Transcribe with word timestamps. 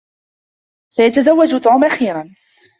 سيتزوج 0.89 1.59
توم 1.63 1.83
أخيرا. 1.85 2.35